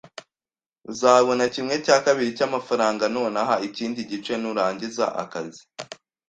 [0.91, 5.63] Uzabona kimwe cya kabiri cyamafaranga nonaha, ikindi gice nurangiza akazi.